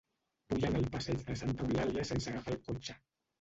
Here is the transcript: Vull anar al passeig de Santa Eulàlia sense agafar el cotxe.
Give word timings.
Vull 0.53 0.63
anar 0.69 0.79
al 0.83 0.87
passeig 0.95 1.21
de 1.27 1.35
Santa 1.41 1.67
Eulàlia 1.67 2.07
sense 2.13 2.33
agafar 2.33 2.57
el 2.57 2.61
cotxe. 2.71 2.99